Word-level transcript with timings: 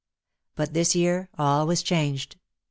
But 0.55 0.73
this 0.73 0.95
year 0.95 1.29
all 1.37 1.67
was 1.67 1.83
changed. 1.83 2.35